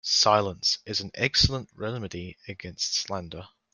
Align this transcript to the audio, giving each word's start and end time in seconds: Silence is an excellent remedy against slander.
Silence 0.03 0.79
is 0.87 0.99
an 0.99 1.11
excellent 1.13 1.69
remedy 1.75 2.35
against 2.47 2.95
slander. 2.95 3.47